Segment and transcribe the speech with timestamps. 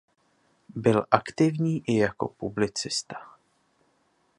[0.75, 3.35] Byl aktivní i jako publicista.